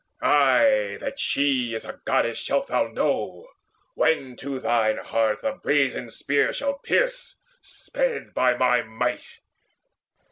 Ay, 0.23 0.97
that 0.99 1.19
she 1.19 1.75
is 1.75 1.85
a 1.85 2.01
Goddess 2.05 2.39
shalt 2.39 2.69
thou 2.69 2.87
know 2.87 3.47
When 3.93 4.35
to 4.37 4.59
thine 4.59 4.97
heart 4.97 5.43
the 5.43 5.51
brazen 5.51 6.09
spear 6.09 6.51
shall 6.53 6.79
pierce 6.79 7.37
Sped 7.61 8.33
by 8.33 8.57
my 8.57 8.81
might. 8.81 9.41